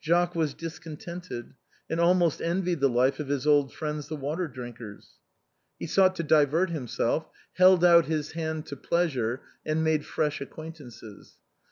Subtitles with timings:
[0.00, 1.54] Jacques was discontented,
[1.88, 5.20] and almost envied the life of his old friends, the Water drinkers.
[5.78, 10.40] He sought to divert himself, held out his hand to plea sure, and made fresh
[10.40, 11.36] acquaintances.